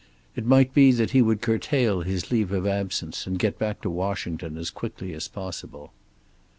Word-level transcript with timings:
It 0.35 0.47
might 0.47 0.73
be 0.73 0.91
that 0.93 1.11
he 1.11 1.21
would 1.21 1.41
curtail 1.43 2.01
his 2.01 2.31
leave 2.31 2.51
of 2.51 2.65
absence 2.65 3.27
and 3.27 3.37
get 3.37 3.59
back 3.59 3.81
to 3.81 3.89
Washington 3.91 4.57
as 4.57 4.71
quickly 4.71 5.13
as 5.13 5.27
possible. 5.27 5.91